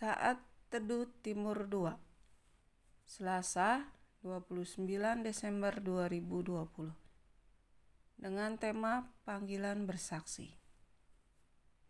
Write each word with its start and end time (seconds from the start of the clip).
Saat 0.00 0.40
Teduh 0.72 1.12
Timur 1.20 1.68
2 1.68 1.92
Selasa 3.04 3.92
29 4.24 4.88
Desember 5.20 5.76
2020 5.76 6.88
Dengan 8.16 8.56
tema 8.56 9.12
Panggilan 9.28 9.84
Bersaksi. 9.84 10.56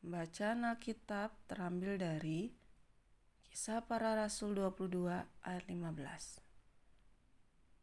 Bacaan 0.02 0.66
Alkitab 0.66 1.38
terambil 1.46 2.02
dari 2.02 2.50
Kisah 3.46 3.86
Para 3.86 4.18
Rasul 4.18 4.58
22 4.58 5.06
ayat 5.46 5.64
15 5.70 6.42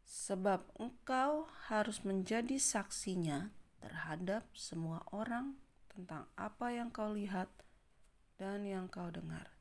Sebab 0.04 0.76
engkau 0.76 1.48
harus 1.72 2.04
menjadi 2.04 2.60
saksinya 2.60 3.56
terhadap 3.80 4.44
semua 4.52 5.08
orang 5.16 5.56
tentang 5.88 6.28
apa 6.36 6.76
yang 6.76 6.92
kau 6.92 7.16
lihat 7.16 7.48
dan 8.36 8.68
yang 8.68 8.92
kau 8.92 9.08
dengar 9.08 9.57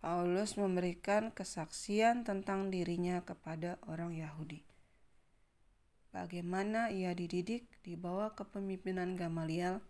Paulus 0.00 0.56
memberikan 0.56 1.28
kesaksian 1.28 2.24
tentang 2.24 2.72
dirinya 2.72 3.20
kepada 3.20 3.76
orang 3.84 4.16
Yahudi. 4.16 4.64
Bagaimana 6.08 6.88
ia 6.88 7.12
dididik 7.12 7.68
di 7.84 8.00
bawah 8.00 8.32
kepemimpinan 8.32 9.20
Gamaliel 9.20 9.84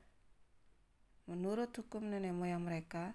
menurut 1.31 1.71
hukum 1.79 2.11
nenek 2.11 2.35
moyang 2.35 2.67
mereka, 2.67 3.15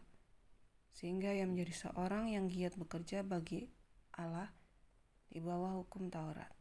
sehingga 0.96 1.36
ia 1.36 1.44
menjadi 1.44 1.92
seorang 1.92 2.32
yang 2.32 2.48
giat 2.48 2.80
bekerja 2.80 3.20
bagi 3.20 3.68
Allah 4.16 4.48
di 5.28 5.44
bawah 5.44 5.84
hukum 5.84 6.08
Taurat. 6.08 6.56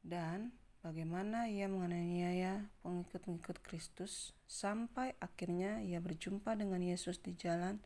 Dan 0.00 0.56
bagaimana 0.80 1.52
ia 1.52 1.68
menganiaya 1.68 2.64
pengikut-pengikut 2.80 3.60
Kristus 3.60 4.32
sampai 4.48 5.20
akhirnya 5.20 5.84
ia 5.84 6.00
berjumpa 6.00 6.56
dengan 6.56 6.80
Yesus 6.80 7.20
di 7.20 7.36
jalan 7.36 7.76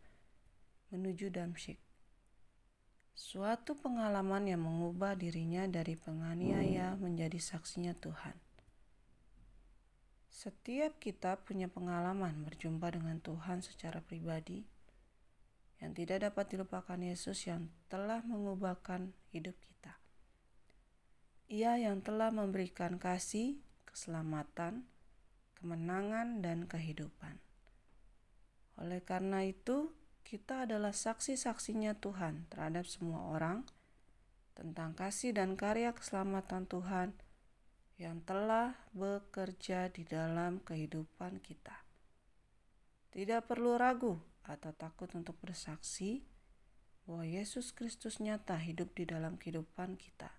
menuju 0.94 1.34
Damsyik. 1.34 1.80
Suatu 3.16 3.72
pengalaman 3.74 4.44
yang 4.44 4.62
mengubah 4.62 5.16
dirinya 5.16 5.64
dari 5.64 5.96
penganiaya 5.96 7.00
menjadi 7.00 7.40
saksinya 7.40 7.96
Tuhan. 7.96 8.36
Setiap 10.28 11.00
kita 11.00 11.40
punya 11.40 11.64
pengalaman 11.64 12.44
berjumpa 12.44 12.92
dengan 12.92 13.16
Tuhan 13.24 13.64
secara 13.64 14.04
pribadi 14.04 14.68
yang 15.80 15.96
tidak 15.96 16.28
dapat 16.28 16.52
dilupakan 16.52 17.00
Yesus 17.00 17.48
yang 17.48 17.72
telah 17.88 18.20
mengubahkan 18.20 19.16
hidup 19.32 19.56
kita. 19.64 19.96
Ia 21.48 21.80
yang 21.80 22.04
telah 22.04 22.28
memberikan 22.28 23.00
kasih, 23.00 23.56
keselamatan, 23.88 24.84
kemenangan, 25.56 26.44
dan 26.44 26.68
kehidupan. 26.68 27.40
Oleh 28.76 29.00
karena 29.00 29.40
itu, 29.40 29.88
kita 30.26 30.66
adalah 30.66 30.90
saksi-saksinya 30.90 32.02
Tuhan 32.02 32.50
terhadap 32.50 32.90
semua 32.90 33.30
orang 33.30 33.62
tentang 34.58 34.90
kasih 34.98 35.30
dan 35.30 35.54
karya 35.54 35.94
keselamatan 35.94 36.66
Tuhan 36.66 37.14
yang 37.94 38.18
telah 38.26 38.74
bekerja 38.90 39.86
di 39.94 40.02
dalam 40.02 40.58
kehidupan 40.66 41.38
kita. 41.38 41.78
Tidak 43.14 43.46
perlu 43.46 43.78
ragu 43.78 44.18
atau 44.42 44.74
takut 44.74 45.06
untuk 45.14 45.38
bersaksi 45.38 46.26
bahwa 47.06 47.22
Yesus 47.22 47.70
Kristus 47.70 48.18
nyata 48.18 48.58
hidup 48.58 48.98
di 48.98 49.06
dalam 49.06 49.38
kehidupan 49.38 49.94
kita. 49.94 50.34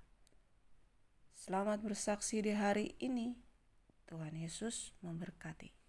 Selamat 1.31 1.79
bersaksi 1.79 2.43
di 2.43 2.51
hari 2.51 2.99
ini. 2.99 3.39
Tuhan 4.03 4.35
Yesus 4.35 4.91
memberkati. 4.99 5.86